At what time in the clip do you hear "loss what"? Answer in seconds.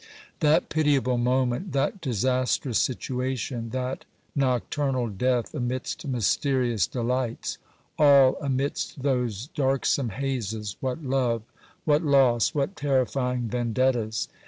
12.01-12.75